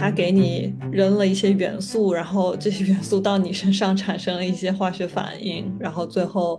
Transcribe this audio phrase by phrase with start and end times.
[0.00, 6.58] 他给你扔了一些元素，然后这些元素到你身上产生了一些化学反应，然后最后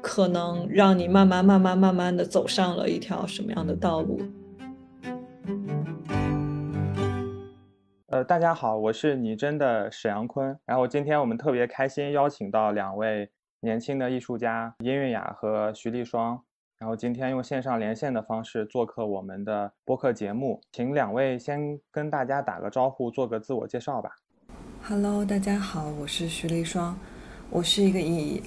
[0.00, 4.20] 可能让你慢慢、慢慢、慢慢的走上了一条什么样的道路？
[8.06, 10.56] 呃，大家好，我是拟真的沈阳坤。
[10.64, 13.28] 然后今天我们特别开心邀请到两位
[13.58, 16.40] 年轻的艺术家殷韵雅和徐丽双。
[16.78, 24.14] 然后今天用线上连线的方式做客我们的播客节目，请两位先跟大家打个招呼，做个自我介绍吧。
[24.82, 26.98] Hello，大家好，我是徐丽双，
[27.48, 28.42] 我是一个以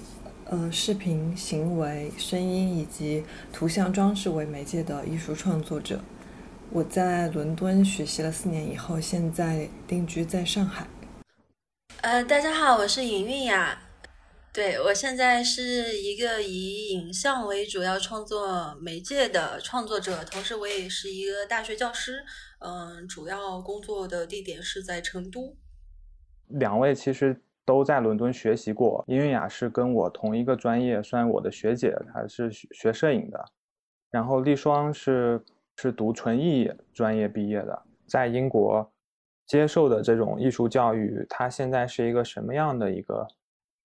[0.46, 6.00] 呃视频、行为、声音以及图像装置为媒介的艺术创作者。
[6.70, 10.86] 我在伦敦学习了四年以后，现在定居在上海。
[12.02, 13.89] 呃，大家好，我是尹韵雅。
[14.60, 22.26] 对我现在是一个以影像为主要创作媒介的创作者，同时我也是一个大学教师。
[22.60, 25.56] 嗯，主要工作的地点是在成都。
[26.48, 33.42] 两位其实都在伦敦学习过，殷韵雅是跟我同一个专业，算我的学姐，她是学摄影的。
[34.12, 35.42] 然后丽双是
[35.78, 38.92] 是读纯艺专业毕业的，在英国
[39.48, 43.26] 接受的这种艺术教育，她现在是一个什么样的一个？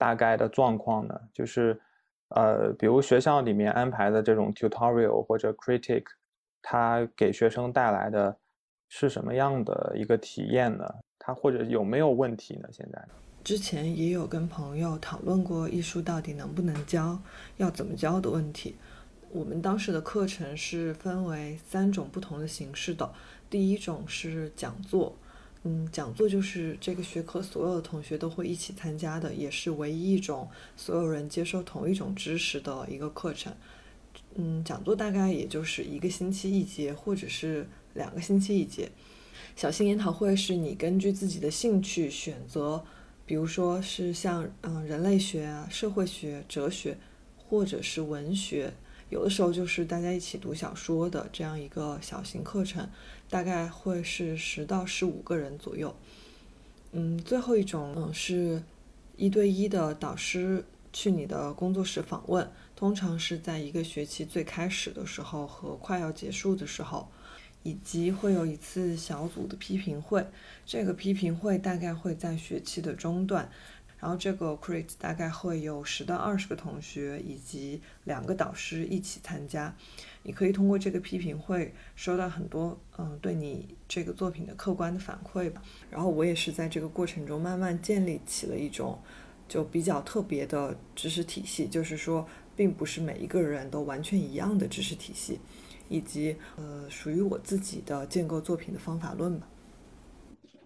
[0.04, 1.80] 大概的状况呢，就是，
[2.28, 6.04] 呃，比如学校里面安排的这种 tutorial 或者 critic，
[6.60, 8.36] 它给学生带来的
[8.90, 10.84] 是什么样的一个体验呢？
[11.18, 12.68] 它或者有没有问题呢？
[12.70, 13.02] 现在
[13.42, 17.18] 之前也有跟朋友讨论过艺术到底能不能教，
[17.56, 18.76] 要怎么教的问题。
[19.30, 23.10] 我们当时的课程是分为三种不同的形式的，
[23.48, 25.16] 第一种是讲座。
[25.66, 33.50] 嗯，讲座就是这个学科所有的同学都会一起参加的，也是唯一一种所有人接受同一种知识的一个课程。
[34.34, 38.90] 嗯，讲座大概也就是一个星期一节，或者是两个星期一节。
[39.56, 42.84] 小型研讨会是你根据自己的兴趣选择，
[43.24, 46.98] 比如说是像嗯人类学、社会学、哲学，
[47.38, 48.74] 或者是文学。
[49.10, 52.88] 有的时候就是大家一起读小说的这样一个小型课程，
[53.28, 55.94] 大概会是十到十五个人左右。
[56.92, 58.62] 嗯，最后一种嗯是
[59.16, 67.08] 一对一的导师去你的工作室访问，通常是在一个学期最开始的时候和快要结束的时候，
[67.62, 70.26] 以及会有一次小组的批评会，
[70.64, 73.50] 这个批评会大概会在学期的中段。
[74.04, 79.74] 然后这个 create 大概会有十到二十个同学以及两个导师一起参加，
[80.24, 85.62] 你可以通过这个批评会收到很多嗯对你这个作品的客观的反馈吧。
[85.88, 89.00] 然后我也是在这个过程中慢慢建立起了一种
[89.48, 95.40] 就比较特别的知识体系，就是说并不是每一个人都完全一样的知识体系，
[95.88, 99.48] 以及呃属于我自己的建构作品的方法论吧。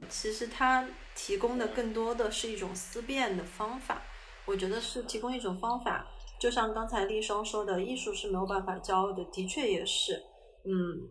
[0.08, 0.84] 其实它
[1.20, 4.00] 提供的更多的是一种思辨的方法，
[4.46, 6.06] 我觉得是提供一种方法。
[6.40, 10.22] 就像刚才丽双说的，艺术是没有办法教的，的确也是。
[10.64, 11.10] 嗯，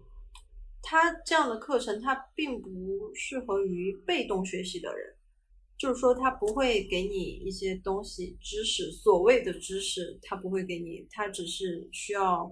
[0.81, 5.13] 他这样的课程，他并不适合于被动学习的人，
[5.77, 12.49] 就是说，他不会给你一些东西、知识，所谓的知识，他不会给你，他只是需要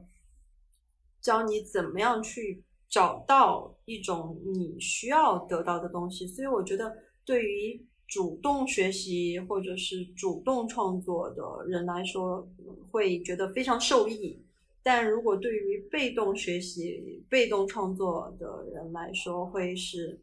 [1.22, 2.66] 教你怎么样去。
[2.88, 6.96] 找到一种你需要得到的东西，所以我觉得
[7.26, 12.48] 对于主动学习或者是主动创作的人来说，
[12.92, 14.40] 会觉得非常受益。
[14.84, 20.22] 但如果对于被动学习、被动创作的人来说，会是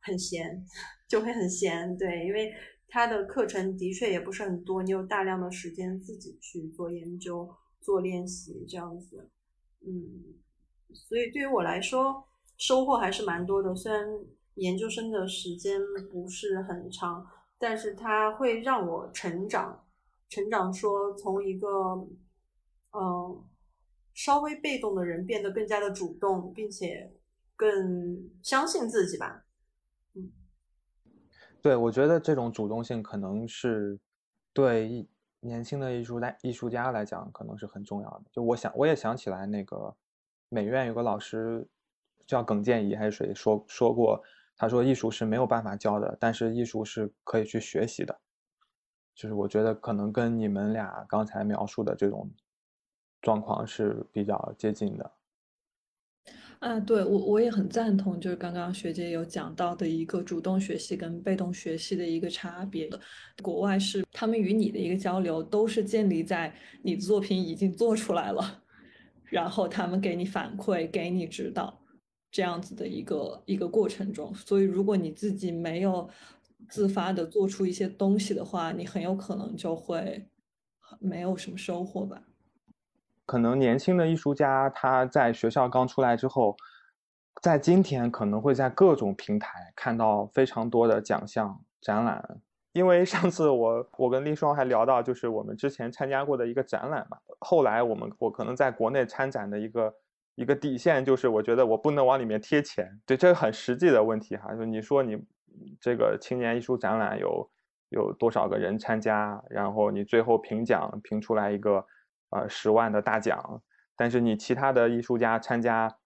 [0.00, 0.62] 很闲，
[1.08, 1.96] 就会很闲。
[1.96, 2.52] 对，因为
[2.88, 7.48] 他的课程的确也不是很多，你有大量的时间自己去做研究、
[7.80, 9.30] 做练习这样子，
[9.86, 10.34] 嗯。
[10.92, 12.22] 所以对于我来说，
[12.58, 13.74] 收获还是蛮多的。
[13.74, 14.06] 虽然
[14.56, 15.80] 研究生的时间
[16.10, 17.26] 不是很长，
[17.58, 19.86] 但是它会让我成长。
[20.28, 21.68] 成长说从一个
[22.92, 23.42] 嗯
[24.12, 27.12] 稍微被动的人变得更加的主动，并且
[27.54, 29.44] 更相信自己吧。
[30.14, 30.30] 嗯，
[31.62, 33.98] 对，我觉得这种主动性可能是
[34.52, 35.08] 对
[35.40, 38.24] 年轻的艺术家艺术家来讲可能是很重要的。
[38.32, 39.96] 就我想，我也想起来那个。
[40.48, 41.66] 美院有个老师
[42.24, 44.22] 叫耿建怡还是谁说说过？
[44.56, 48.18] 他说艺术是没有办法教的，但是艺术是可以去学习的。
[49.14, 52.30] 就是我觉得可能跟你们俩刚才描述的这种
[53.20, 55.12] 状况是比较接近的。
[56.58, 62.88] 啊，对我我也很赞同，就是刚刚学姐有讲到的一个主动学习跟被动学习的一个差别。
[63.42, 68.62] 国外是他们与你的一个交流都是建立在你的作品已经做出来了。
[69.24, 71.78] 然后他们给你反馈，给你指导，
[72.36, 74.34] 这样子的一个一个过程中。
[74.34, 76.06] 所以，如果你自己没有
[76.68, 80.28] 自发的做出一些东西的话，你很有可能就会
[81.00, 82.24] 没有什么收获吧。
[83.24, 86.54] 可能年轻的艺术家他在学校刚出来之后，
[87.40, 92.42] 在今天可能会在各种平台看到非常多的奖项展览。
[92.74, 97.16] 因为上次我我跟丽双还聊到，就是我们之前参加过的一个展览嘛。
[97.40, 99.94] 后来我们我可能在国内参展的一个
[100.36, 103.00] 一个底线就是，我觉得我不能往里面贴钱。
[103.04, 104.54] 对，这个很实际的问题哈。
[104.54, 105.18] 就你说你
[105.80, 107.50] 这个青年艺术展览有
[107.88, 111.84] 有多少个人参加，然后你最后评奖评出来一个
[112.30, 113.62] 呃十万的大奖，
[113.96, 115.96] 但是你其他的艺术家参加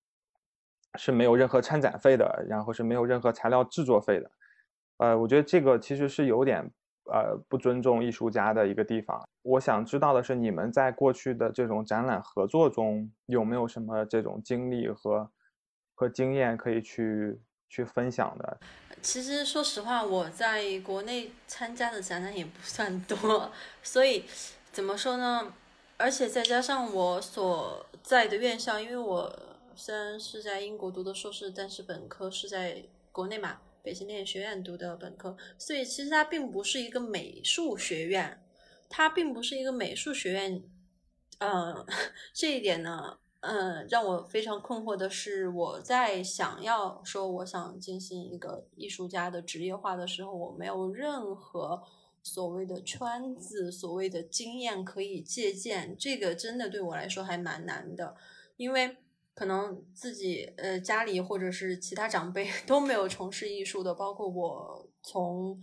[0.94, 4.30] 是没有任何参展费的，然后是没有任何材料制作费的。
[4.98, 6.70] 呃，我觉得这个其实是有点，
[7.12, 9.20] 呃，不尊重艺术家的一个地方。
[9.42, 15.30] 我想知道的是，你们在过去的这种展览合作中，有没有什么这种经历和
[15.94, 18.58] 和经验可以去去分享的？
[19.02, 23.50] 其实说实话，我在国内参加的展览也不算多，
[23.82, 24.24] 所以
[24.70, 25.52] 怎么说呢？
[25.96, 29.38] 而且再加上我所在的院校，因为我
[29.74, 33.58] 虽然是在英国读的硕士，但是本科是在国内嘛。
[33.82, 38.42] 北京电影学院读的本科，所以其实它并不是一个美术学院，
[38.88, 40.62] 它并不是一个美术学院。
[41.38, 41.86] 嗯，
[42.34, 51.82] 这一点呢，嗯，让我非常困惑的是，我在想要说我想进行一个艺术家的职业化的时候，我没有任何
[52.22, 58.14] 所谓的圈子、所谓的经验可以借鉴，这个真的对我来说还蛮难的，
[58.56, 58.98] 因为。
[59.40, 65.58] 可能自己呃家里或者是其他长辈都没有从事艺术的，包括我从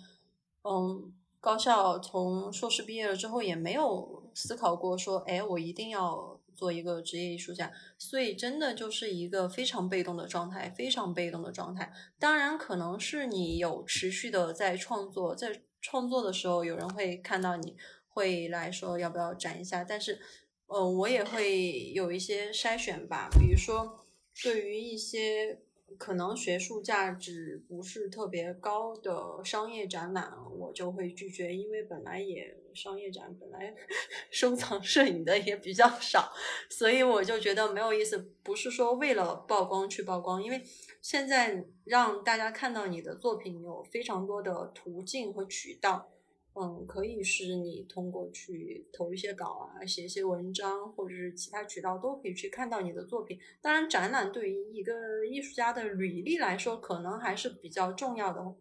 [0.64, 11.94] 嗯高校从硕士毕业了之后，也没有思考过说，哎，我一定要做一个职业艺术家，所以真的就是一个非常被动的状态，非常被动的状态。
[12.18, 17.78] 当然，可能是你有持续的在创作，在创作的时候，有人会看到你
[18.08, 20.20] 会来说要不要展一下，但是。
[20.68, 24.06] 嗯，我也会有一些筛选吧，比如说，
[24.44, 25.62] 对于一些
[25.98, 33.74] 可能学术价值不是特别高的商业展览，我就会拒绝，因为本来也商业展本来
[34.30, 36.34] 收藏摄影的也比较少，
[36.70, 38.18] 所以我就觉得没有意思。
[38.44, 40.62] 不是说为了曝光去曝光，因为
[41.02, 46.10] 现在让大家看到你的作品有非常多的途径和渠道。
[46.60, 53.38] 嗯，可以是你通过去投一些稿啊，写一些文章，或者是其他渠道都可以去看到你的作品。
[53.62, 58.56] 当然，展览对于一个艺术家的履历来说，可能还是比较重要的，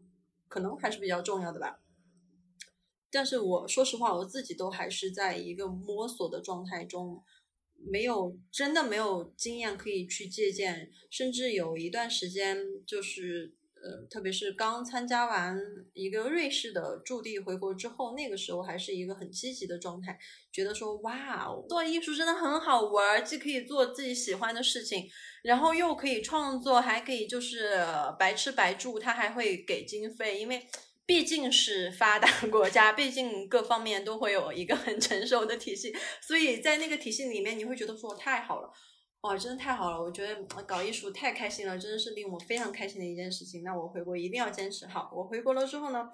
[0.46, 1.80] 可能还是比较重要的吧。
[3.10, 7.22] 但是我说实话，我自己都还是在一个摸索的状态中，
[7.78, 13.54] 没有真的没有经验可以去借鉴，甚至有一段时间就是。
[14.10, 15.58] 特别是刚参加完
[15.92, 20.18] 一个瑞士的驻地回国之后，那个时候还是一个很积极的状态，
[20.52, 25.08] 觉得说哇，做艺术真的很好玩，既可以做自己喜欢的事情，
[25.42, 27.78] 然后又可以创作，还可以就是
[28.18, 30.66] 白吃白住，他还会给经费，因为
[31.04, 38.72] 毕竟是发达国家，毕竟各方面都会有一个很成熟的体系，所以在那个体系里面，你会觉得说太好了。
[39.26, 40.00] 哇，真的太好了！
[40.00, 43.64] 我觉得搞艺术太开心了，真的是令我非常开心的一件事情。
[43.64, 45.10] 那我回国一定要坚持好。
[45.12, 46.08] 我回国了之后呢，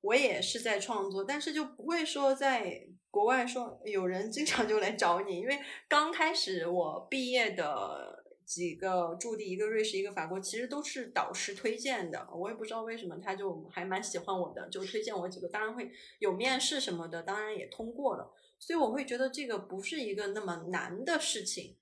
[0.00, 12.26] 我也是在创作，但是就不会说在国外说有人经常就来找你，因为刚开始我毕业的几个驻地，一个瑞士，一个法国，其实都是导师推荐的。
[12.34, 15.48] 我也不知道为什么，他就还蛮喜欢我的，就推荐我几个。
[15.48, 18.32] 当然会有面试什么的，当然也通过了。
[18.58, 21.76] 所以我会觉得这个不是一个那么难的事情。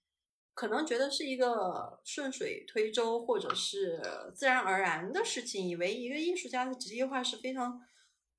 [0.54, 4.00] 可能觉得是一个顺水推舟或者是
[4.34, 7.80] 自然而然的事情，以为一个艺术家的职业化是非常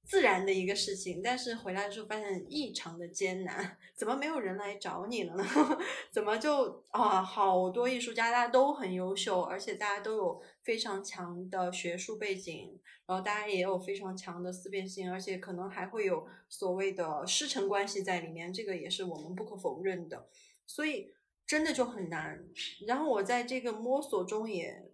[0.06, 3.78] 自然的一个事情，但是回来之后发现异常的艰难。
[3.98, 5.44] 怎么没有人来找你了呢？
[6.10, 20.30] 怎么就啊，好多艺术家大家都很优秀，而且大家都有非常强的学术背景，然后大家也有非常强的思辨性，而且可能还会有所谓的师承关系在里面，这个也是我们不可否认的。
[20.66, 21.14] 所以。
[21.48, 22.44] 真的就很难，
[22.88, 24.90] 然后我在这个摸索中也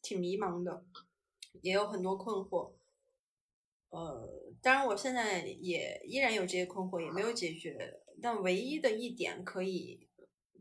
[0.00, 0.84] 挺迷茫的，
[1.62, 2.74] 也有很多困惑。
[3.88, 8.00] 呃，当然我现在也依然有这些困惑，也没有解决。
[8.22, 10.06] 但唯一的一点可以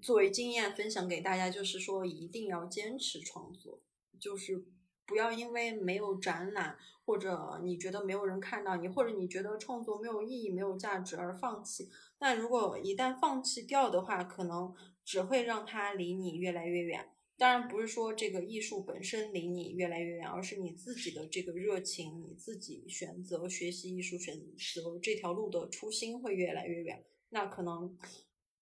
[0.02, 3.80] 作为经验分享给大家，就是说一定要坚持创作，
[4.20, 4.66] 就是
[5.06, 11.92] 不要因为没有展览，或者你觉得没有人看到你，或者你觉得创作没有意义、没有价值而放弃。
[12.18, 14.74] 那如果一旦放弃掉的话，可能。
[15.10, 17.04] 只会让他离你越来越远。
[17.36, 27.98] 当然不是说这个艺术本身离你越来越远，而是你自己的这个热情，你自己选择学习艺术、选择这条路的初心会越来越远，那可能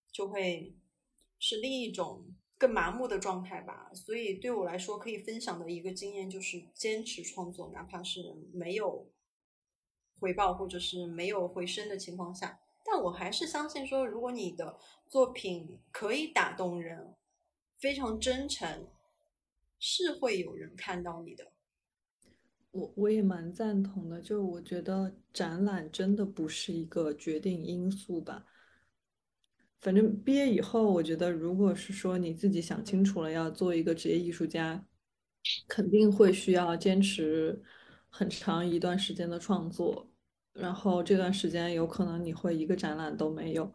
[0.09, 0.73] 就会
[1.37, 3.91] 是另一种更麻木的状态吧。
[3.93, 8.21] 所以对我来说，可以分享的一个经验就是坚持创作，哪怕是
[8.53, 9.11] 没有
[10.17, 17.13] 回报或者是没有回声的情况下，但我还是相信说，如果你的作品可以打动人。
[17.79, 18.87] 非常真诚，
[19.77, 21.51] 是会有人看到你的。
[22.71, 28.47] 我我也蛮赞同的，就我觉得展览真的不是一个决定因素吧。
[29.79, 34.83] 反正毕业以后，我觉得如果是说你自己想清楚了要做一个职业艺术家，
[35.67, 37.61] 肯定会需要坚持
[38.09, 40.09] 很长一段时间的创作，
[40.59, 43.71] 然后这段时间有可能你会一个展览都没有。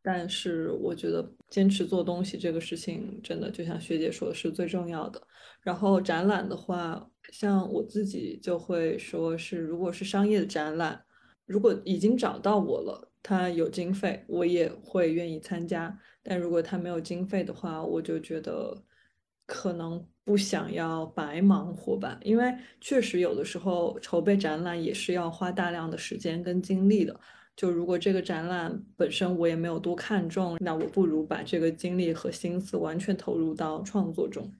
[0.00, 5.20] 但是我觉得坚持做东西这个事情，真的就像学姐说的是最重要的。
[5.60, 11.04] 然后展览的话，像我自己就会说是，如果是商业的展览，
[11.44, 15.98] 如果已经找到我了，他有经费，我也会愿意参加。
[16.22, 18.82] 但如果他没有经费的话，我就觉得
[19.44, 27.18] 可能不想要白忙活吧，因为确实有的时候筹备展览也是要花大量的时间跟精力的。
[27.56, 34.52] 就如果这个展览本身我也没有多看重，那我不如把这个精力和心思完全投入到创作中，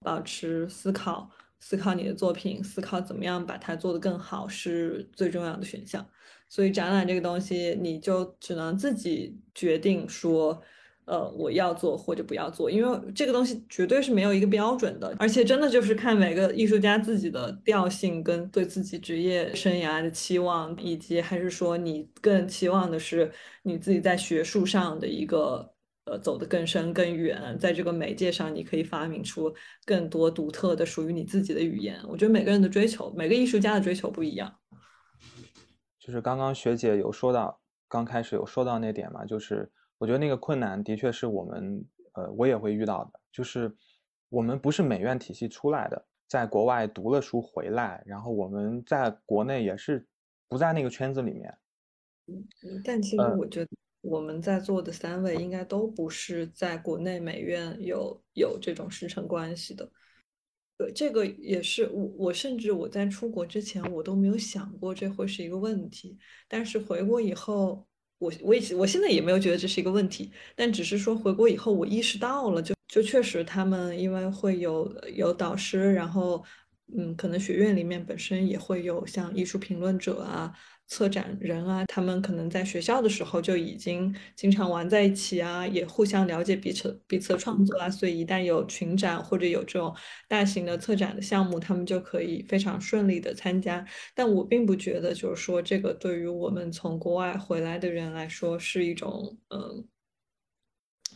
[0.00, 1.28] 保持思考，
[1.60, 6.08] 思考你的作品，思考怎么样把它做得更好是最重要的选项。
[6.48, 10.62] 所以展览这个东西，你就只能自己决定说。
[11.04, 23.32] 呃，我要做或者不要做，因为这个东西绝对是没有一个标准的，而且真的就是看每个艺术家自己的调性跟对自己职业生涯的期望，以及还是说你更期望的是
[23.64, 25.68] 你自己在学术上的一个
[26.04, 29.52] 呃走得更深更远，在这个媒介上你可以发明出
[29.84, 31.98] 更多独特的属于你自己的语言。
[32.08, 34.54] 我觉得每个人的追求，每个艺术家的追求不一样。
[35.98, 39.68] 就是刚刚学姐有说到，刚开始有说到那点嘛，就是。
[40.02, 43.20] 我觉得那个困难的确是我们，呃，我也会遇到的。
[43.30, 43.72] 就是
[44.30, 50.04] 我们不是美院体系出来的，在国外读了书回来，然后我们在国内也是
[50.48, 51.56] 不在那个圈子里面。
[52.26, 59.88] 嗯，但其实我觉得我们在座的三位应该都不是在国内美院有有这种师承关系的。
[60.76, 66.18] 对，这个也是我，我甚至我在出国之前我都没有想过这会是一个问题，
[66.48, 67.86] 但是回国以后。
[68.22, 76.44] 我我以我现在也没有觉得这是一个问题，但只是说回国以后我意识到了，就就确实他们因为会有有导师，然后
[76.96, 80.52] 嗯，可能学院里面本身也会有像艺术评论者啊。
[80.92, 89.94] 策展人啊，他们可能在学校的时候就已经经常玩在一起啊，也互相了解彼此彼此的创作啊，所以一旦有群展或者有这种
[90.28, 93.82] 大型的策展的项目，他们就可以非常顺利的参加。
[94.14, 99.88] 但我并不觉得，就是说这个对于我们从国外回来的人来说是一种嗯，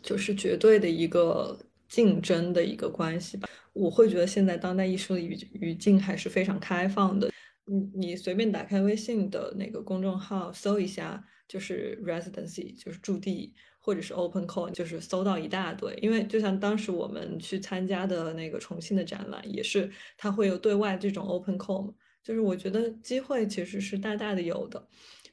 [0.03, 3.47] 就是绝对的一个竞争的一个关系吧。
[3.75, 7.31] 我会觉得现在当代艺术的语语境还是非常开放的。
[7.67, 15.95] 你你随便打开微信的那个公众号搜一下，就是 residency，就是驻地，或者是 open call，就是搜到一大堆。
[16.01, 21.95] 因为就像当时我们去参加的那个重庆的展览，也是它会有对外这种 open call。
[22.23, 24.89] 就是我觉得机会其实是大大的有的。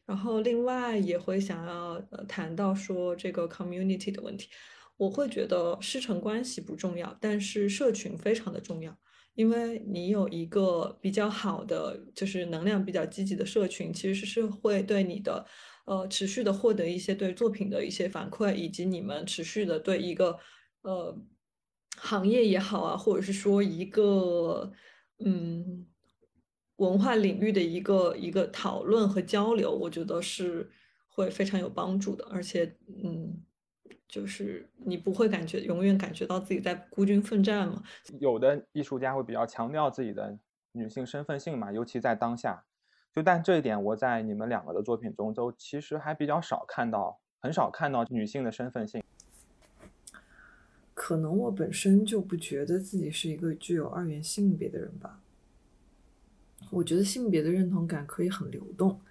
[0.06, 4.50] 然后另外也会想要呃谈到说这个 community 的问题，
[4.98, 8.96] 我会觉得师承关系不重要，但是社群非常的重要。
[9.36, 15.46] 因为你有一个比较好的，就是能量比较积极的社群，其实是会对你的，
[15.86, 20.38] 呃，持续的获得一些对作品的一些反馈，以及你们持续的对一个，
[20.84, 21.18] 呃，
[21.98, 24.72] 行业也好啊，或者是说一个，
[25.26, 25.88] 嗯，
[26.78, 30.70] 文化领域的一个一个讨论和交流，我觉得是
[31.10, 33.44] 会非常有帮助的，而且，嗯。
[34.14, 37.82] 就是你不会感觉永远感觉到自己在孤军奋战吗？
[38.20, 40.38] 有的艺术家会比较强调自己的
[40.74, 42.64] 女性身份性嘛，尤其在当下。
[43.12, 49.04] 就但这一点，我在你们两个的作品中都其实还比较少看到，很少看到女性的身份性。
[50.94, 55.20] 可能我本身就不觉得自己是一个具有二元性别的人吧。
[56.70, 59.02] 我觉得性别的认同感可以很流动，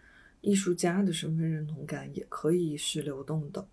[0.42, 3.66] 艺术家的身份认同感也可以是流动的。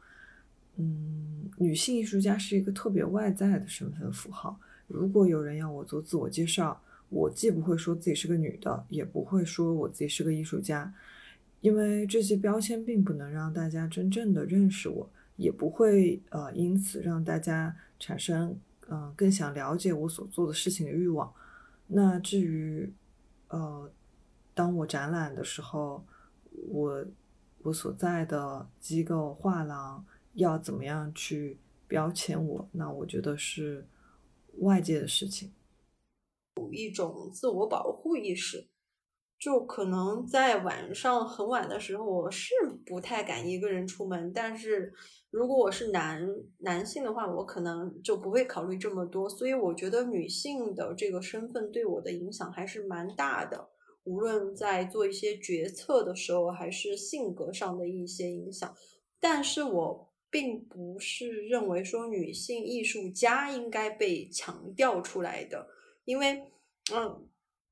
[0.79, 4.57] 嗯，女性艺术家是一个特别外在的身份符号。
[4.87, 10.93] 如果有人要我做自我介绍，我既不会说自己是个女的，也不会说我自己是个艺术家，
[11.59, 18.57] 因为这些标签并不能让大家真正的认识我，也不会呃因此让大家产生
[18.87, 21.31] 嗯，更想了解我所做的事情的欲望。
[21.87, 22.91] 那至于，
[23.49, 23.91] 呃，
[24.53, 26.05] 当我展览的时候，
[26.69, 27.05] 我
[27.63, 31.57] 我所在的机构画廊要怎么样去
[31.87, 32.69] 标签我？
[32.73, 33.87] 那我觉得是
[34.59, 35.53] 外界的事情。
[36.55, 38.67] 有一种自我保护意识。
[39.39, 42.53] 就可能在晚上很晚的时候，我是
[42.85, 44.33] 不太敢一个人出门。
[44.33, 44.93] 但是
[45.31, 49.29] 如果我是男男性的话，我可能就不会考虑这么多。
[49.29, 53.69] 所以我觉得女性的这个身份对我的影响还是蛮大的，
[54.03, 58.75] 无论在做一些决策的时候，还是性格上的一些影响。
[59.21, 65.67] 但是我并不是认为说女性艺术家应该被强调出来的，
[66.05, 66.43] 因为，
[66.93, 67.25] 嗯。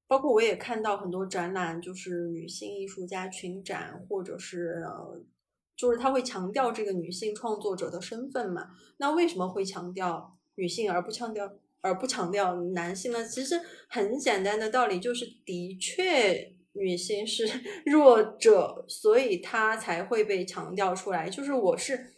[0.09, 5.21] 包括我也看到很多展览，就是女性艺术家群展，或者是呃，
[5.75, 8.69] 就是他会强调这个女性创作者的身份嘛。
[8.99, 13.27] 那为什么会强调女性而不强调而不强调男性呢？
[13.27, 13.59] 其实
[13.89, 17.45] 很简单的道理就是，的确女性是
[17.85, 21.29] 弱者，所以她才会被强调出来。
[21.29, 22.13] 就是我是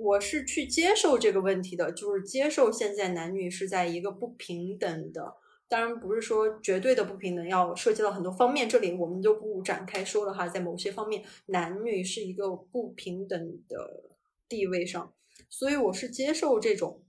[0.00, 5.34] 我是去接受这个问题的，就是接受现在男女是在一个不平等的。
[5.68, 10.48] 当然不是说绝对的不平等，要涉及到很多方面，这里我们就不展开说了哈。
[10.48, 13.38] 在某些方面，男女是一个不平等
[13.68, 14.10] 的
[14.48, 15.14] 地位上，
[15.48, 17.04] 所以我是接受这种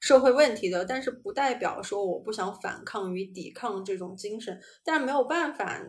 [0.00, 4.60] 社会问题的，但是不代表说我不想反抗与抵抗这种精神。
[4.84, 5.82] 但没有办法，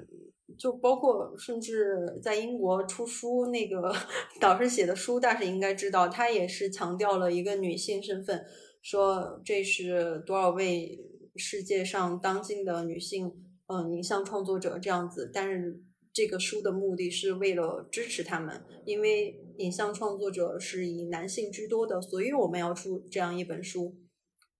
[0.55, 3.91] 就包括甚至在英国出书，那个
[4.39, 8.45] 导师写的书，大师应该知道，他也是强调了一个女性身份，
[8.83, 10.99] 说这是多少位。
[11.39, 13.31] 世界上当今的女性，
[13.67, 15.79] 嗯，影像创作者这样子，但是
[16.11, 23.95] 这个书的目的是为了支持他们，因为影像创作者是以男性居多的，所以我们要出这样一本书，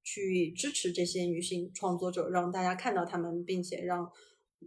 [0.04, 4.08] 去支持这些女性创作者，让大家看到他们，并且让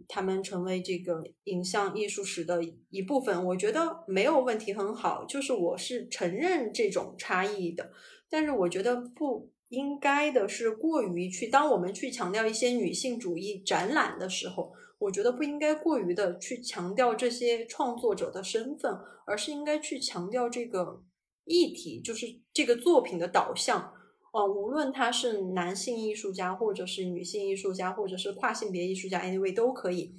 [0.07, 3.45] 他们成为这个影像艺术史的一部分。
[3.45, 7.91] 我觉得没有问题，很好，就是我是承认这种差异的，
[8.29, 9.51] 但是我觉得不。
[9.71, 18.91] 应该的是过于去，当我们去强调一些女性主义展览的时候，我觉得不应该过于的去强调这些创作者的身份，
[19.25, 21.01] 而是应该去强调这个
[21.45, 23.93] 议题，就是这个作品的导向。
[24.31, 30.15] 哦，无论他是男性艺术家，或者是女性艺术家，或者是跨性别艺术家，anyway 都可以，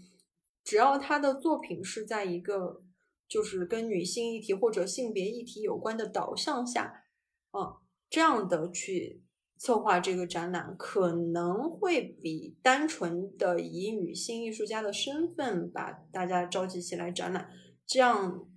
[0.63, 2.83] 只要他的作品是在一个
[3.27, 7.05] 就是跟女性议题或者性别议题有关的导向下，
[7.53, 7.77] 嗯，
[8.09, 9.23] 这样的去。
[9.59, 17.49] 策划这个展览可能会比单纯的以女性艺术家的身份把大家召集起来展览，
[17.87, 18.49] 这样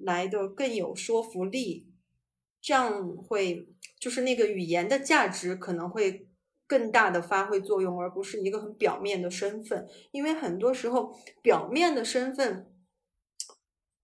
[0.00, 1.92] 来的更有说服力，
[2.62, 3.73] 这样会
[4.04, 6.28] 就是那个语言的价值可能会
[6.66, 12.70] 更大的发挥作用，而不是一个很表面的身份，因为很多时候表面的身份，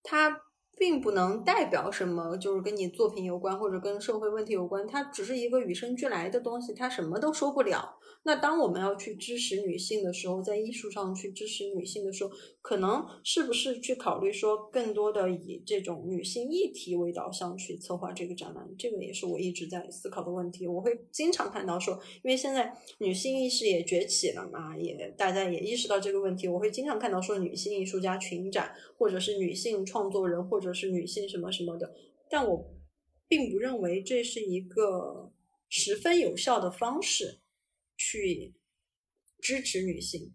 [0.03, 0.41] 它。
[0.81, 7.99] 并不能代表什么，就是跟你作品有关或者跟社会问题有关，它只是一个与生俱来的东西，它什么都说不了。
[8.23, 12.31] 那当我们要去支持女性的时候，在艺术上去支持女性的时候，
[12.63, 18.67] 可能是不是去考虑说更多的以这种女性议题为导向去策划这个展览？
[18.79, 20.67] 这个也是我一直在思考的问题。
[20.67, 26.49] 我会经常看到说，因为现在女性意识也崛起了嘛，也大家也意识到这个问题。
[26.49, 31.95] 我会经常看到说，女性艺术家群展，或者是女性创作人，或者是女性什么什么的。
[32.29, 32.75] 但我
[33.29, 35.33] 并不认为这是一个
[35.69, 37.41] 十分有效的方式。
[38.03, 38.55] 去
[39.43, 40.35] 支持女性，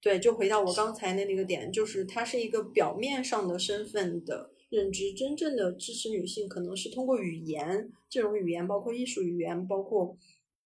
[0.00, 10.16] 对，就回到我刚才的那个点，就是它是一个表面上的身份的认知，真正的支持女性可能是通过语言，这种语言包括艺术语言，包括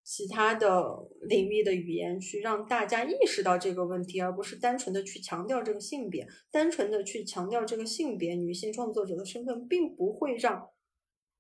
[0.05, 0.85] 其他的
[1.23, 10.69] 领域的语言，去让大家意识到这个问题，而不是单纯的去强调这个性别，单纯的去强调这个性别，女性创作者的身份，并不会让。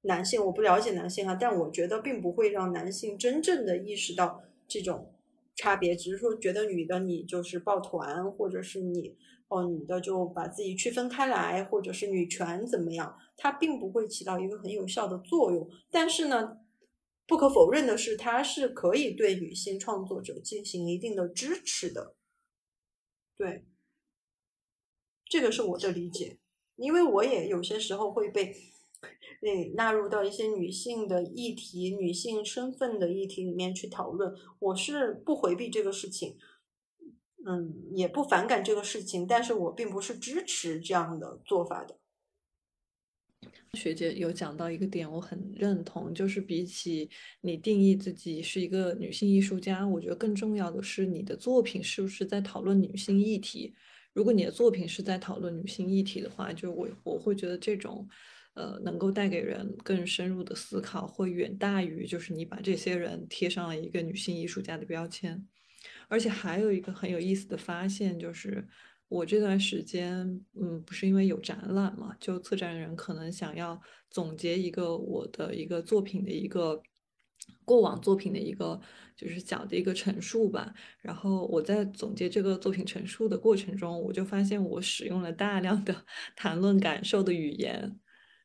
[0.06, 5.14] 男性我不了解男性哈，但我觉得并不会让男性真正的意识到这种
[5.56, 9.16] 差别，只是说觉得女的你就是抱团，或者是你
[9.48, 15.66] 哦女的就把自己区分开来，或者是女权怎么样，它并不会起到一个很有效的作用。
[15.90, 16.58] 但是呢，
[17.26, 22.14] 不可否认的是，它是可以对女性创作者进行一定的支持的。
[23.36, 23.64] 对，
[25.24, 26.38] 这个是我的理解，
[26.76, 28.54] 因为我也有些时候会被。
[29.40, 36.38] 对，纳入到一些女性的议题、女性身份的议题里面去讨论，我是不回避这个事情，
[37.44, 41.98] 嗯，也不反感这个事情，但是我并不是支持这样的做法的。
[43.72, 47.08] 学姐有讲到一个点，我很认同，就是比起
[47.40, 53.74] 你定义自己是一个女性艺术家，我觉得更重要的是你的作品是不是在讨论女性议题。
[54.12, 58.08] 如果你的作品是在讨论女性议题的话，就我我会觉得这种，
[58.54, 65.44] 呃，能够带给人更深入的思考，会远大于就是你把这些人贴上了一个女性艺术家的标签。
[66.08, 68.66] 而且还有一个很有意思的发现，就是
[69.14, 70.10] 我这段时间，
[70.60, 76.82] 嗯，不是因为有展览嘛，就策展人可能想要总结一个我的一个作品的一个
[77.64, 78.80] 过往作品的一个
[79.16, 80.74] 就是小的一个陈述吧。
[81.00, 85.94] 然后我在总结这个作品陈述的过程中，我就发现我使用了大量的
[86.34, 88.00] 谈论感受的语言。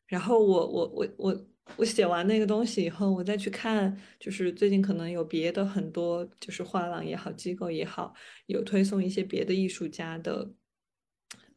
[0.06, 1.46] 然后我我我我。
[1.78, 8.12] 我写完那个东西以后，我再去看，就是最近可能有别的很多，就是画廊也好，机构也好，
[8.48, 10.52] 有推送一些别的艺术家的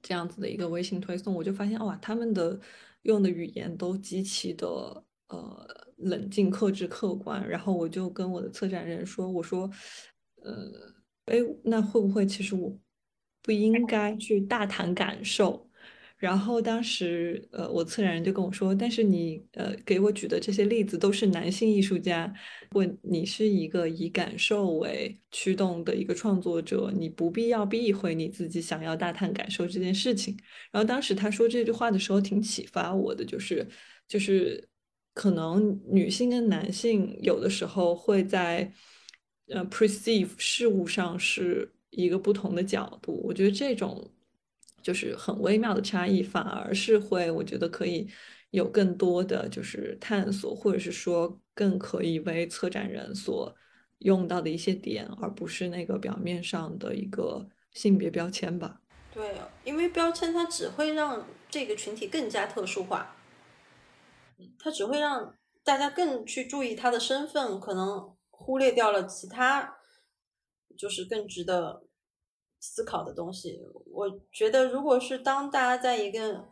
[0.02, 2.58] 这样子的一个微信推送，我就发现哇，他们的
[3.02, 4.66] 用的语言都极其的
[5.28, 7.48] 呃冷静、克制、客观。
[7.48, 9.70] 然后我就跟我的策展人说，我说，
[10.42, 10.70] 呃，
[11.26, 12.76] 哎，那会不会其实我
[13.42, 15.70] 不应该去大谈感受？
[16.22, 22.32] 然后当时，呃，我策展人就跟我说：“但是你，呃，给我举的这些例子都是男性艺术家，
[22.74, 30.38] 问你是一个以感受为驱动的一个创作者，你不必要避讳你自己想要大谈感受这件事情。”
[30.70, 33.66] 然后当时他说这句话的时候，挺启发我的，就是，
[34.06, 34.68] 就是
[35.14, 38.72] 可能女性跟男性有的时候会在，
[39.48, 43.20] 呃，perceive 事物上是一个不同的角度。
[43.24, 44.08] 我觉得这种。
[44.82, 48.08] 就是很微妙的差异，反而是会，我觉得可以
[48.50, 53.54] 有更多的就是探索，或者是说更可以为策展人所
[53.98, 58.80] 用到的一些点，而不是那个表面上的一个性别标签吧。
[59.14, 63.16] 对，因为标签它只会让这个群体更加特殊化，
[64.58, 69.76] 它只会让大家更去注意他的身份，可能忽略掉了其他，
[70.76, 71.84] 就是更值得。
[72.64, 73.58] 思考的东西，
[73.92, 76.44] 我觉得，如果是当大家在一个，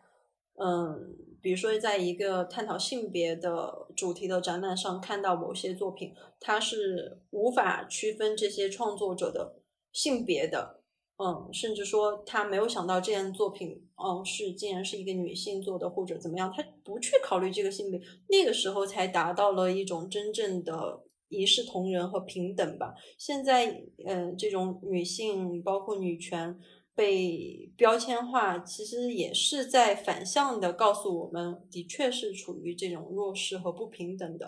[0.54, 9.60] 嗯，比如说在一个探讨性别的主题的展览上看到某些作品，它是无法区分这些创作者的
[9.92, 10.80] 性别的，
[11.18, 21.04] 嗯，甚至说他没有想到这件作品，哦，是竟然是一个女性做的或者怎么样，他不去考虑这个性别，那个时候才达到了一种真正的。
[21.30, 22.94] 一视同仁和平等吧。
[23.16, 26.58] 现在，呃，这种女性包括女权
[26.94, 34.44] 被标签化，其实也是在反向的告诉我们，的确是处于这种弱势和不平等的。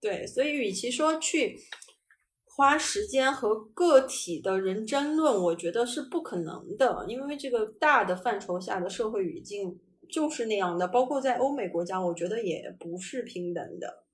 [0.00, 1.58] 对，所以与其说去
[2.44, 10.88] 花时间和个体的人争论，我觉得是不可能的，因为这个大的范畴下的社会语境就是那样的。
[10.88, 14.04] 包括在欧美国家，我觉得也不是平等的。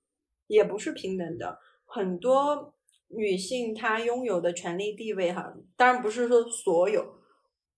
[0.47, 2.73] 也不是平等的，很多
[3.07, 7.03] 女性她拥有的权利地位，哈，当然不是说所有，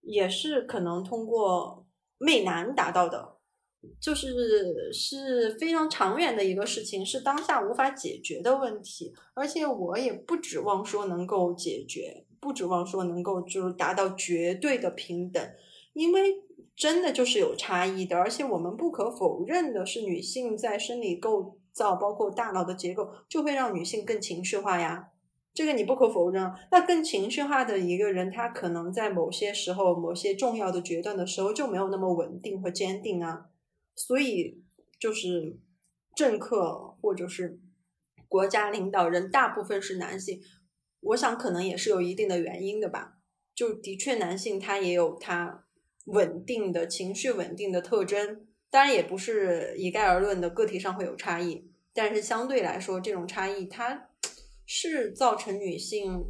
[0.01, 1.85] 也是可能通过
[2.17, 3.37] 媚男达到的，
[4.01, 15.45] 就是是非常长远的一个事情，是当下无法解决的问题，而且我也不指望说能够解决，不指望说能够就是达到绝对的平等，
[15.93, 16.43] 因为
[16.75, 21.56] 真的就是有差异的，而且我们不可否认的是，女性在生理构。
[21.77, 25.11] 造包括大脑的结构，就会让女性更情绪化呀，
[25.53, 26.51] 这个你不可否认。
[26.71, 33.51] 那更情绪化的一个人，他可能在某些时候、某些重要的决断的时候就没有那么稳定和坚定啊。
[33.95, 34.63] 所以，
[34.99, 35.59] 就是
[36.15, 37.59] 政客或者是
[38.27, 40.41] 国家领导人，大部分是男性，
[40.99, 43.19] 我想可能也是有一定的原因的吧。
[43.53, 45.65] 就的确，男性他也有他
[46.05, 48.47] 稳定的情绪稳定的特征。
[48.77, 54.11] 当然也不是一概而论的，个体上会有差异，但是相对来说，这种差异它
[54.67, 56.23] 是造成女性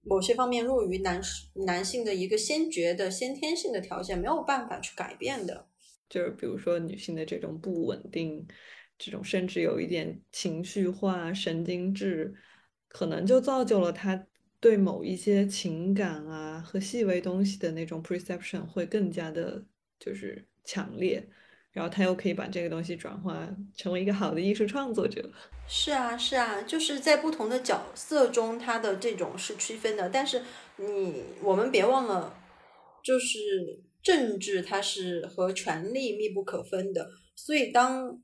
[0.00, 1.20] 某些方面弱于男
[1.66, 5.68] 男性的一个先决的先天性的条件，没有办法去改变的。
[6.08, 8.48] 就是比如说女性的这种不稳定，
[8.96, 12.34] 这种甚至有一点情绪化、神经质，
[12.88, 14.26] 可能就造就了她
[14.58, 19.62] 对某一些情感啊和细微东西的那种 perception 会更加的。
[19.98, 21.28] 就是强烈，
[21.72, 25.30] 然后他又可以把这个东西转化成为一个好的艺术创作者。
[25.68, 30.08] 是啊，是啊，就是在不同的角色中，他的这种是区分的。
[30.08, 30.42] 但是
[30.76, 32.38] 你我们别忘了，
[33.02, 37.10] 就是政治它是和权力密不可分的。
[37.34, 38.22] 所以当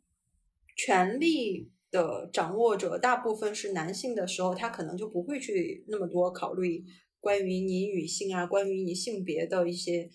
[0.76, 6.84] 权力的掌握者大部分是男性的时候，他可能就不会去那么多考虑
[7.18, 10.08] 关于你女性啊，关于你性别的一些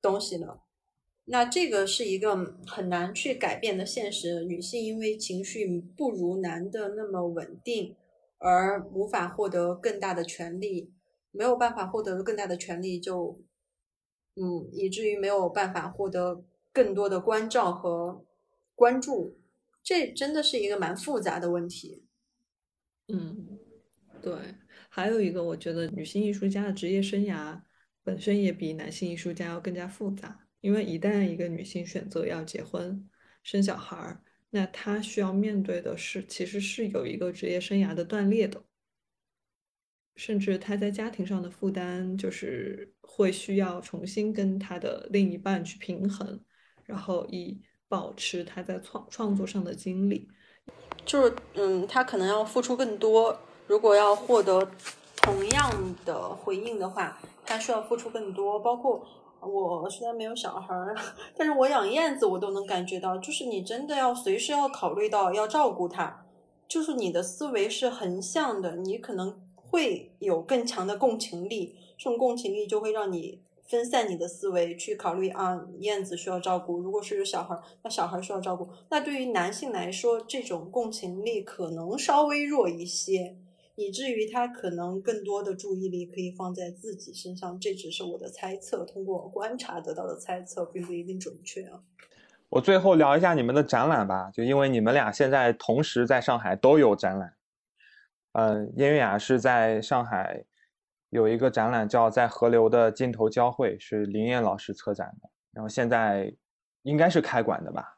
[0.00, 0.62] 东西了。
[1.30, 2.34] 那这个是一个
[2.66, 4.44] 很难去改变的现实。
[4.44, 7.94] 女性因为情绪不如男的那么稳定，
[8.38, 10.90] 而无法获得更大的权利，
[11.30, 13.38] 没有办法获得更大的权利，就
[14.36, 18.24] 嗯，以至于没有办法获得更多的关照和
[18.74, 19.38] 关注。
[19.82, 22.04] 这真的是一个蛮复杂的问题。
[23.08, 23.58] 嗯，
[24.22, 24.34] 对。
[24.88, 27.60] 还有一个，我觉得女性艺术家的职业生涯
[28.02, 30.47] 本身也比男性艺术家要更加复杂。
[30.60, 33.08] 因为一旦一个女性选择要结婚、
[33.44, 38.64] 生小孩儿，那她需要面对的是，其实是有一个职业生涯的断裂的，
[40.16, 46.40] 甚至她在家庭上的负担，就是会需要重新跟她的另一半去平衡，
[46.84, 50.28] 然后以保持她在创创作上的精力。
[51.06, 54.68] 就是，嗯，她可能要付出更多，如果要获得
[55.18, 59.06] 同样的回应的话，她需要付出更多，包括。
[59.40, 60.96] 我虽然没有小孩儿，
[61.36, 66.24] 但是我养燕子，我都能感觉到，就是你真的要随时要考虑到要照顾它，
[66.66, 83.36] 就是你的思维是横向的，你可能会有更强的共情力，这种共情力就会让你分散你的思维去考虑啊，燕子需要照顾，如果是有小孩儿，那小孩儿需要照顾，那对于男性来说，这种共情力可能稍微弱一些。
[83.78, 91.80] 以至于他可能更多的注意力可以放在自己身上，这只是我的猜测，通过观察得到的猜测，并不一定准确啊。
[92.48, 97.34] 我最后聊一下你们的展览吧，就因为你们俩现在同时在上海都有展览。
[98.32, 100.44] 嗯，燕月雅是在上海
[101.10, 106.34] 有一个展览叫《在河流的尽头交汇》，是林燕老师策展的，然后现在
[106.82, 107.97] 应该是开馆的吧。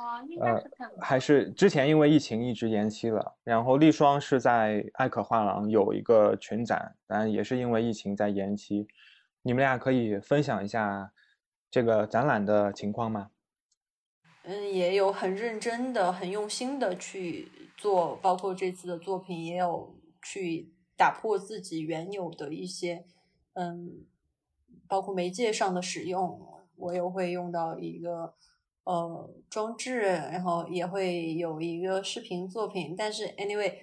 [0.00, 3.36] 哦，应该是还是之前因为疫情一直延期了。
[3.44, 8.88] 然后丽双是在艾可画廊有一个群展，但也是因为疫情在延期。
[9.42, 11.12] 你们俩可以分享一下
[11.70, 13.30] 这个展览的情况吗？
[14.44, 23.04] 嗯，也有很认真的、很用心的去做，包括这次的作品也有去打破自己原有的一些，
[23.52, 24.06] 嗯，
[24.88, 26.40] 包括媒介上的使用，
[26.76, 28.34] 我又会用到一个。
[28.84, 33.74] 呃，装置，然后也会有一个视频作品，但是 anyway，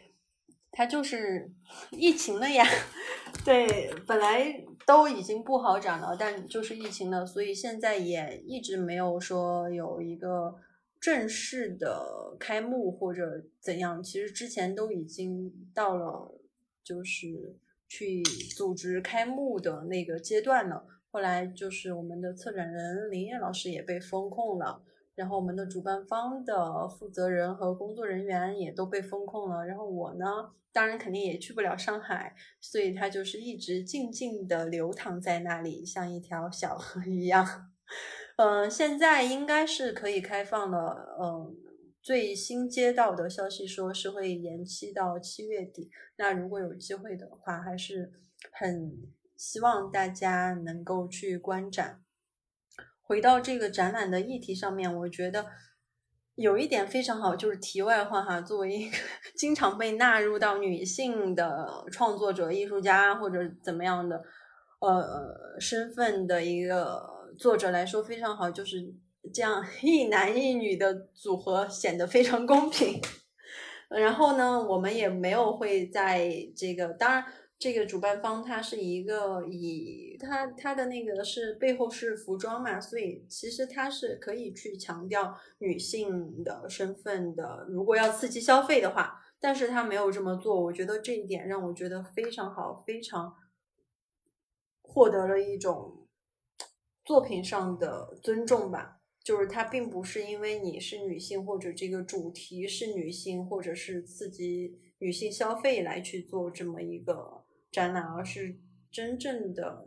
[0.72, 1.52] 它就是
[1.92, 2.66] 疫情了呀。
[3.46, 10.56] 对，本来都已经不好展了，但就是疫情了，所以现在也一直没有说有一个
[11.00, 14.02] 正式的开幕或者怎样。
[14.02, 16.34] 其实之前都已经到了，
[16.84, 17.58] 就是
[17.88, 18.24] 去
[18.56, 20.86] 组织开幕的那个阶段了。
[21.18, 24.84] 后来就是我们的策展人林燕老师也被封控了。
[25.16, 29.66] 然后我们的主办方的负责人和工作人员也都被封控了。
[29.66, 30.26] 然后我呢，
[30.72, 37.72] 当然肯定也去不了上海，所以他就是一直静静的流淌在那里，像一条小河一样。
[38.36, 41.18] 嗯，现在应该是可以开放了。
[41.20, 41.56] 嗯，
[42.00, 45.90] 最新接到的消息说是会延期到七月底。
[46.18, 48.14] 那如果有机会的话，还是
[48.52, 48.92] 很
[49.38, 52.02] 希望大家能够去观展。
[53.02, 55.46] 回到这个展览的议题上面，我觉得
[56.36, 58.42] 有一点非常好，就是题外话哈。
[58.42, 58.98] 作为一个
[59.38, 64.22] 经常被纳入到女性的创作者、艺术家或者怎么样的
[64.82, 67.02] 呃身份的一个
[67.38, 68.94] 作者来说，非常好，就是
[69.34, 73.00] 这样 一男一女的组合显得非常公平。
[73.90, 77.24] 然后呢，我们也没有会在这个当然。
[77.60, 87.66] 这个主办方他是一个以他他的那个是背后是服装嘛，所以其实他是可以去强调女性的身份的。
[87.68, 93.34] 如果要刺激消费的话，但是他没有这么做，我觉得这一点让我觉得非常好，非常
[94.84, 96.08] 获得了一种
[97.04, 99.00] 作品上的尊重吧。
[99.24, 107.47] 就是他并不是因为你是女性，或者这个主题是女性，或者是刺激女性消费来去做这么一个。
[107.72, 108.58] 展览，而是
[108.92, 109.86] 真正的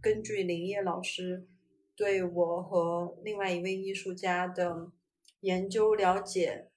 [0.00, 1.46] 根据林业老师
[1.94, 4.90] 对我和另外一位艺术家的
[5.40, 6.70] 研究了解，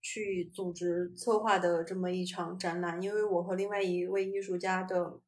[0.00, 3.02] 去组织策划的这么一场展览。
[3.02, 5.20] 因为我和另外一位艺术家的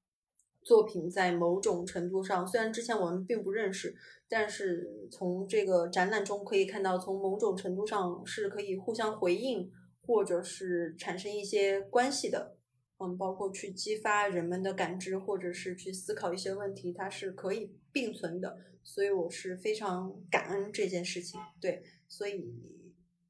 [0.63, 3.97] 作品在某种程度上，虽然之前我们并不认识，
[4.29, 9.71] 但是从这个展览中可以看到，从某种程度上是可以互相回应，
[10.07, 12.58] 或者是产生一些关系的。
[12.99, 18.59] 嗯，包括去激发人们的感知，或者是去思考一些问题，它是可以并存的。
[18.83, 21.41] 所以我是非常感恩这件事情。
[21.61, 22.45] 对，所以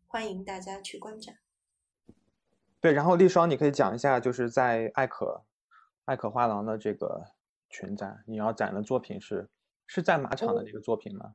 [0.06, 1.36] 欢迎大家去观展。
[2.80, 5.44] 对，然后丽双，你可以讲一下，就是在艾可
[6.04, 7.24] 艾可画廊的这个
[7.68, 9.48] 群展，你要展的作品是
[9.86, 11.34] 是在马场的那个作品吗？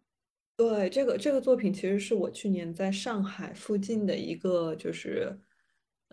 [0.55, 5.37] 对，这个这个作品其实是我去年在上海附近的一个就是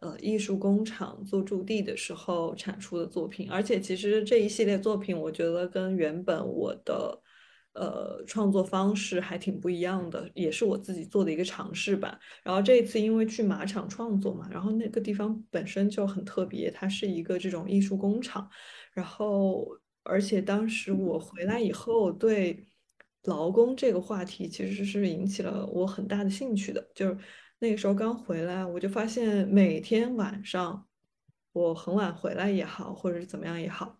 [0.00, 7.22] 呃艺术工厂做驻地的时候产出的作品，而且其实这一系列作品，我觉得跟原本我的
[7.74, 12.18] 呃创作方式还挺不一样的，也是我自己做的一个尝试吧。
[12.42, 18.48] 然后这一次因为去马场创作嘛，然后那个地方本身就很特别，它是一个这种艺术工厂，
[18.92, 19.68] 然后
[20.02, 22.66] 而且当时我回来以后对。
[23.24, 27.14] 劳工这个话题其实是引起了我很大的兴趣的，就是
[27.62, 30.86] 那个时候刚回来，我就发现每天晚上
[31.52, 33.98] 我很晚回来也好，或者是怎么样也好，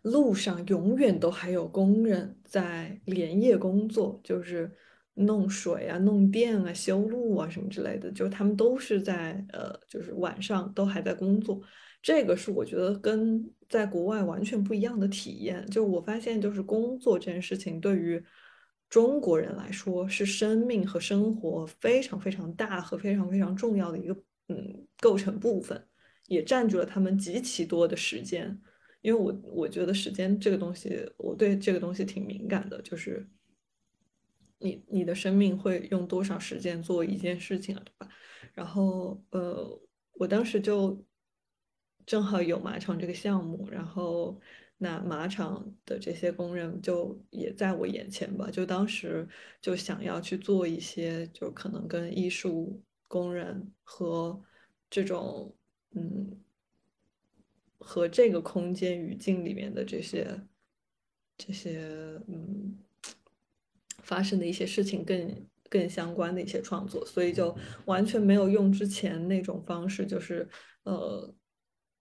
[0.00, 4.72] 路上永远都还有工人在连夜工作，就是
[5.12, 11.60] 弄水啊、弄电啊、修路啊什么之类的，就他们都是在呃，就是晚上都还在工作。
[12.00, 15.66] 这个是我觉得跟在国外完全不一样的体验。
[15.66, 18.24] 就我发现，就是工作这件事情对于
[18.88, 24.14] 中国人来说是生命和生活非常非常大和非常非常重要的一个
[24.48, 25.86] 嗯构成部分，
[26.26, 28.60] 也占据了他们极其多的时间。
[29.00, 33.28] 因为我我觉得时间这个东西，我对这个东西挺敏感的，就是
[34.58, 38.12] 你你的生命会用多少时间做一件事情啊，对吧？
[38.54, 39.80] 然后呃，
[40.12, 41.04] 我当时就。
[42.06, 44.40] 正好有马场这个项目，然后
[44.80, 49.28] 那马场的这些工人就也在我眼前吧，就当时
[49.60, 54.40] 就想要去做一些，就可能跟艺术工人和
[54.88, 55.52] 这种
[55.96, 56.38] 嗯
[57.78, 60.40] 和这个空间语境里面的这些
[61.36, 61.80] 这些
[62.28, 62.78] 嗯
[64.04, 67.52] 发生的一些事情更更相关的一些创作，所以就
[67.86, 70.48] 完全没有用之前那种方式，就是
[70.84, 71.34] 呃。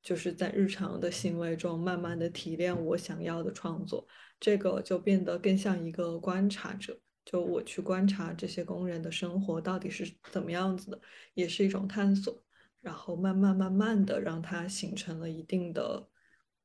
[0.07, 4.07] 就是在日常的行为中，慢慢的提炼我想要的创作，
[4.39, 11.01] 这个就变得更像一个观察者，就我去观察这些工人的生活到底是怎么样子的，
[11.33, 12.41] 也是一种探索，
[12.79, 16.07] 然后慢慢慢慢的让它形成了一定的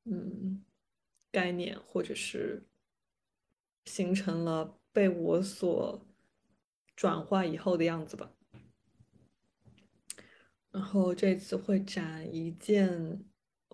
[0.05, 0.65] 嗯
[1.33, 2.65] 概念，或者是
[3.87, 6.07] 形成了被我所
[6.95, 8.31] 转化以后的样子吧。
[10.71, 13.25] 然后这次会展一件。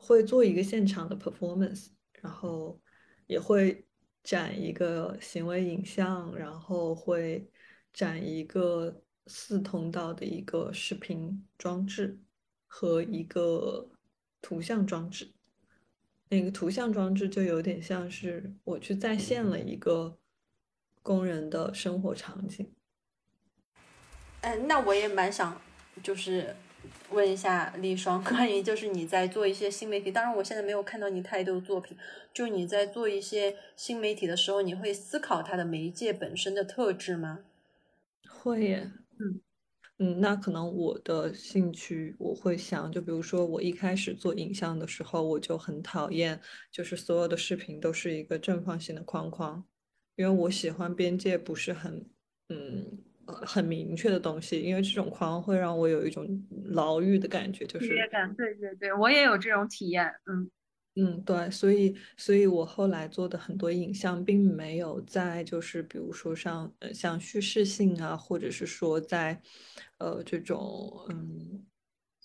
[0.01, 1.89] 会做一个现场的 performance，
[2.23, 2.81] 然后
[3.27, 3.85] 也会
[4.23, 7.51] 展一个行为影像，然后会
[7.93, 12.21] 展一个四通道的一个视频装置
[12.67, 13.91] 和一个
[14.41, 15.33] 图像装置。
[16.29, 20.19] 那个图像装置就有点像是我去再现了一个
[21.03, 22.73] 工人的生活场景。
[24.43, 25.61] 嗯，那我也蛮想
[26.03, 26.55] 就是。
[27.11, 31.97] 问一下丽双，关于就是你在做一些新媒体， 当然我现在没有看到你太多作品，
[32.35, 37.41] 就你在做一些新媒体的时候，你会思考它的媒介本身的特质吗？
[38.29, 39.41] 会耶，嗯
[39.99, 49.65] 嗯，那可能我的兴趣我会想，就比如说我一开始做影像的时候，我就很讨厌，就是所有的视频都是一个正方形的框框，
[50.17, 52.07] 因为我喜欢边界不是很，
[52.49, 53.08] 嗯。
[53.33, 56.27] 很明确的东西，因为这种框会让我有一种
[56.67, 58.35] 牢狱的感觉，就是感。
[58.35, 60.07] 对对对，我也有这种体验。
[60.27, 60.51] 嗯
[60.97, 69.41] 嗯，对，所以所以我后来做的很多影像，并没有在就是比如说像呃像叙事性啊，或者是说在
[69.99, 71.68] 呃这种嗯。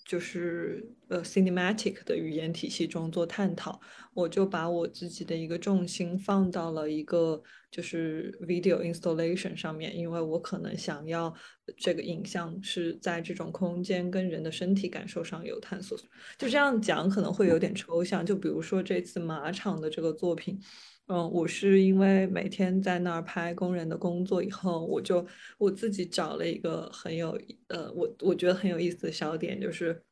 [0.04, 3.80] 就是呃，cinematic 的语言体系中做探讨，
[4.12, 11.34] 我就把我自己的一个重心放到了一个就是 video installation 上面，因为我可能想要
[11.78, 15.96] 这个影像是在这种空间跟人的身体感受上有探索。
[16.36, 20.60] 就这样讲可能会有点抽象，就比如说这次马场的这个作品，
[21.06, 25.26] 嗯，我是因为每天在那儿拍工人的工作以后，我就
[25.58, 27.38] 我自己找了一个很有
[27.68, 30.02] 呃，我我觉得很有意思的小点，就是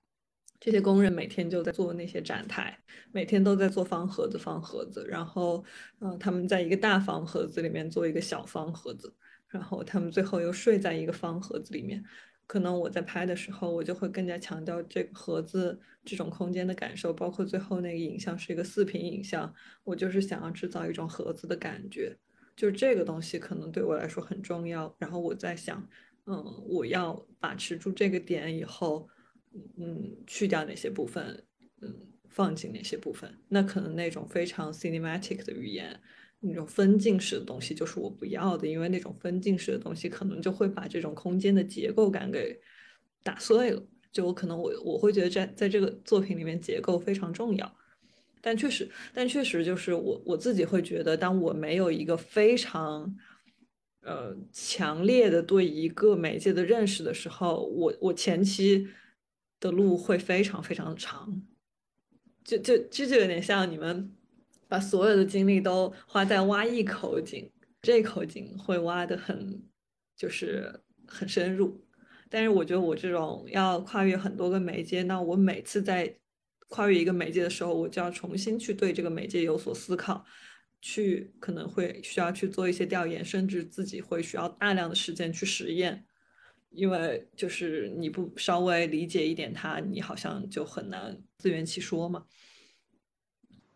[0.61, 2.78] 这些工人每天就在做那些展台，
[3.11, 5.64] 每天都在做方盒子方盒子，然后
[6.00, 9.14] 呃，他们在一个大方盒子里面做一个小方盒子，
[9.48, 12.04] 然后他们最后又睡在一个方盒子里面。
[12.46, 19.52] 可能我在拍的时候，我就会更加强调这个盒子这种空间的感受，包括最后那个影像是一个四屏影像，
[19.84, 22.14] 我就是想要制造一种盒子的感觉，
[22.54, 24.94] 就这个东西可能对我来说很重要。
[24.98, 25.88] 然后我在想，
[26.26, 29.08] 嗯，我要把持住这个点以后，
[29.78, 31.42] 嗯，去掉哪些部分，
[31.80, 31.94] 嗯，
[32.28, 35.98] 放进哪些部分，那可能那种非常 cinematic 的语言。
[36.44, 42.60] 那种分镜式的东西就是我不要的，因为那种分镜式的东西可能就会把这种空间的结构感给
[43.22, 43.82] 打碎了。
[44.10, 47.76] 就我可能我我会觉得在在这个作品里面结构非常重要，
[48.42, 53.16] 但确实但确实就是我我自己会觉得，当我没有一个非常
[54.02, 58.86] 呃强烈的对一个媒介的认识的时候，我我前期
[59.58, 61.40] 的路会非常非常长，
[62.44, 64.12] 就就这就有点像你们
[64.73, 67.46] 把所有的精力都花在挖一口井，
[67.83, 69.62] 这口井会挖的很
[70.16, 71.79] 就是很深入。
[72.31, 76.16] 但是我觉得我这种要跨越很多个媒介，那我每次在
[76.70, 80.25] 跨越一个媒介的时候，我就要重新去对这个媒介有所思考，
[80.81, 86.06] 去可能会需要去做一些调研，甚至自己会需要大量的时间去实验，
[86.70, 92.25] 因为就是你不稍微理解一点它，你好像就很难自圆其说嘛。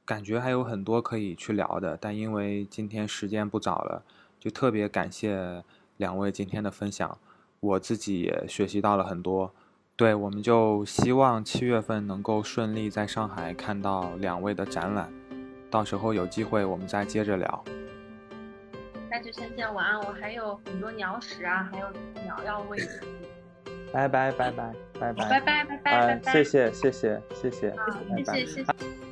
[0.06, 4.04] 感觉还有很多可以去聊的，但因为今天时间不早了，
[4.38, 5.64] 就特别感谢
[5.96, 7.18] 两位今天的分享。
[7.58, 9.52] 我自己也学习到了很多，
[9.96, 15.12] 对，我们就希望七月份能够顺利在上海看到两位的展览，
[15.68, 17.64] 到时候有机会我们再接着聊。
[19.10, 19.98] 那就先这样，晚安。
[19.98, 21.86] 我还有很多鸟屎啊，还有
[22.22, 22.78] 鸟要喂。
[23.92, 29.05] 拜拜拜拜拜拜拜拜拜拜拜拜，谢谢谢谢谢谢，谢谢谢谢。